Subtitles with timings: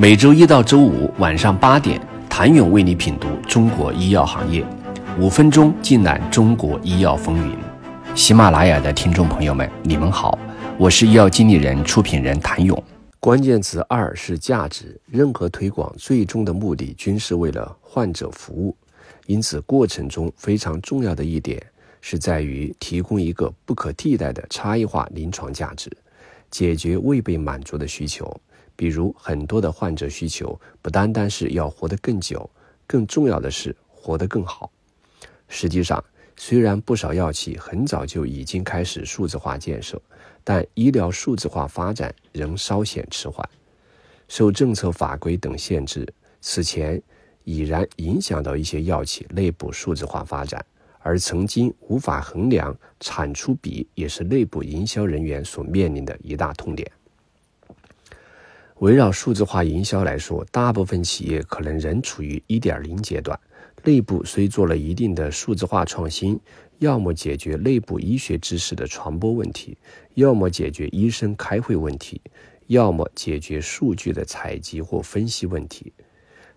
[0.00, 2.00] 每周一到周五晚上八点，
[2.30, 4.64] 谭勇为你品读中国医药行业，
[5.18, 7.56] 五分钟尽览中国医药风云。
[8.14, 10.38] 喜马拉雅的听众朋友们，你们好，
[10.78, 12.80] 我是医药经理人、出品人谭勇。
[13.18, 18.76] 关键词二是价值，任何推广最终的目的均是为了患者服务，
[19.26, 21.60] 因此过程中非常重要的一点
[22.00, 25.90] 是在于提供一个不可替代的差异化临床价值，
[26.52, 28.40] 解决未被满足的需求。
[28.78, 32.48] 比如很多的患者需求不单单是要活得更久，
[32.86, 34.70] 更重要的是活得更好。
[35.48, 36.02] 实际上，
[36.36, 40.00] 虽然不少药企很早就已经开始数字化建设，
[40.44, 43.44] 但医疗数字化发展仍稍显迟缓，
[44.28, 46.06] 受政策法规等限制，
[46.40, 47.02] 此前
[47.42, 50.64] 已然影响到一些药企内部数字化发展，
[51.00, 56.88] 而曾经无法衡量产出比，也是内部营销人员所面临的一大痛点。
[58.80, 63.38] 围绕数字化营销来说，大部分企业可能仍处于一点零阶段。
[63.82, 66.38] 内部虽做了一定的数字化创新，
[66.78, 69.76] 要么解决内部医学知识的传播问题，
[70.14, 72.20] 要么解决医生开会问题，
[72.68, 75.92] 要么解决数据的采集或分析问题。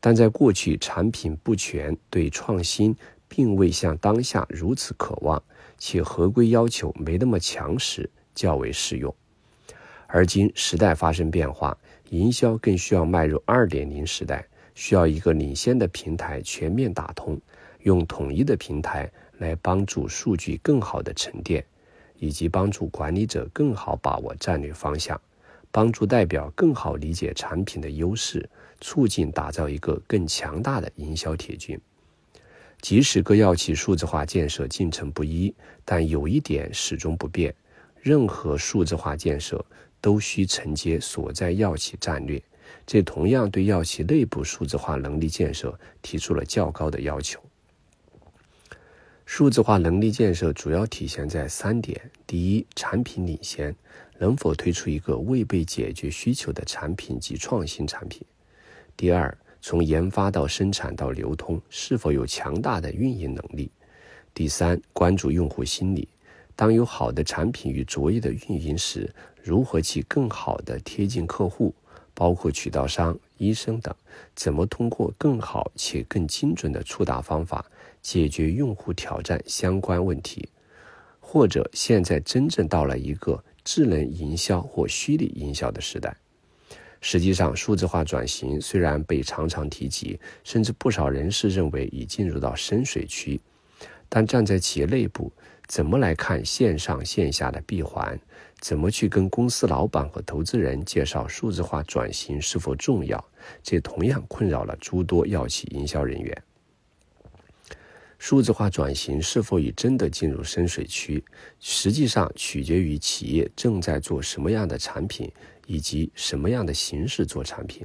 [0.00, 2.96] 但在过去，产品不全，对创新
[3.28, 5.42] 并未像当下如此渴望，
[5.76, 9.14] 且合规要求没那么强时，较为适用。
[10.06, 11.76] 而今时代发生变化。
[12.10, 17.40] 营销更需要迈入二点零时代，需要一个领先的平台全面打通，
[17.82, 21.64] 用统一的平台来帮助数据更好的沉淀，
[22.18, 25.20] 以及帮助管理者更好把握战略方向，
[25.72, 28.48] 帮助代表更好理解产品的优势，
[28.80, 31.78] 促进打造一个更强大的营销铁军。
[32.80, 35.52] 即使各药企数字化建设进程不一，
[35.84, 37.52] 但有一点始终不变：
[38.00, 39.64] 任何数字化建设。
[40.00, 42.42] 都需承接所在药企战略，
[42.86, 47.40] 这同样对药企内部数字化能力建设提出了较高的要求。
[49.24, 53.74] 数字化能力建设主要体现在三点：第一，产品领先，
[54.18, 58.22] 能否推出一个未被解决需求的产品及创新产品；
[58.96, 63.68] 第二，从研发到生产到流通，是否有强大的运营能力；
[64.32, 66.08] 第三，关注用户心理。
[66.56, 69.12] 当有好的产品与卓越的运营时，
[69.42, 71.74] 如何去更好的贴近客户，
[72.14, 73.94] 包括渠道商、医生等？
[74.34, 77.64] 怎么通过更好且更精准的触达方法
[78.00, 80.48] 解决用户挑战相关问题？
[81.20, 86.16] 或者现在真正到了一个智能营销或虚拟营销的时代？
[87.02, 93.38] 实际上，数字化转型虽然被常常提及，甚至不少人士认为已进入到深水区，
[94.08, 95.30] 但站在企业内部。
[95.66, 98.18] 怎么来看线上线下的闭环？
[98.60, 103.22] 怎么去跟公司老板和投资人介绍数字化转型是否重要？
[103.62, 106.42] 这同样困扰了诸多药企营销人员。
[108.18, 111.22] 数字化转型是否已真的进入深水区，
[111.60, 115.30] 实际上取决于企业正在做什么样的产品，
[115.66, 117.84] 以及什么样的形式做产品。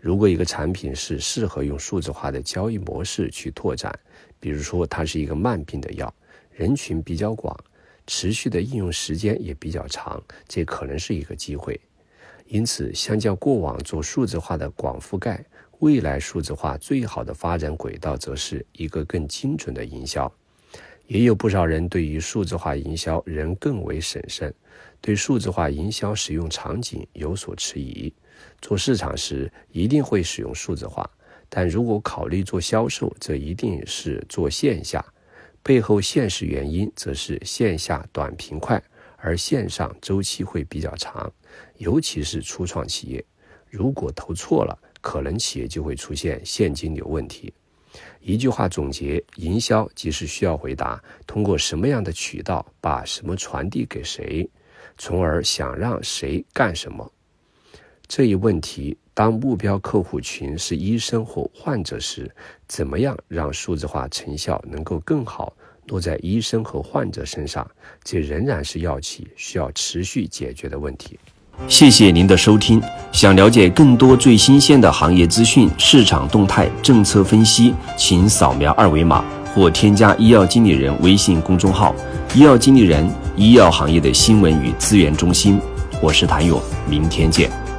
[0.00, 3.92] 如果一个产品是适合用数字化的交易模式去拓展，
[4.40, 6.12] 比如说它是一个慢病的药。
[6.60, 7.58] 人群比较广，
[8.06, 11.80] 持续的应用时间也比较长，这可能是一个机会。
[12.48, 15.42] 因此，相较过往做数字化的广覆盖，
[15.78, 20.30] 未来数字化最好的发展轨道，则是一个更精准的营销。
[21.06, 24.52] 也有不少人对于数字化营销仍更为审慎，
[25.00, 28.12] 对数字化营销使用场景有所迟疑。
[28.60, 31.08] 做市场时一定会使用数字化，
[31.48, 35.02] 但如果考虑做销售，则一定是做线下。
[35.62, 38.82] 背后现实原因则是线下短平快，
[39.16, 41.30] 而线上周期会比较长，
[41.76, 43.24] 尤其是初创企业，
[43.68, 47.52] 如果投错了，可能企业就会出现现金流问题。
[48.20, 54.48] 一句话总结：营销即是需要回答通过什么样的渠道把什么传递给谁，
[54.96, 57.12] 从而想让谁干什么。
[58.06, 62.34] 这一问题，当目标客户群是医生或患者时，
[62.66, 65.52] 怎么样让数字化成效能够更好
[65.88, 67.70] 落在医生和患者身上？
[68.02, 71.18] 这仍然是药企需要持续解决的问题。
[71.68, 72.80] 谢谢您的收听。
[73.12, 79.22] 想了解更多最新鲜的行业资讯、市场动态、政策分析，请扫描二维码
[79.54, 81.94] 或添加医药经理人微信公众号
[82.34, 83.06] “医药经理人”——
[83.36, 85.60] 医药行业的新闻与资源中心。
[86.00, 86.58] 我是谭勇，
[86.88, 87.69] 明天见。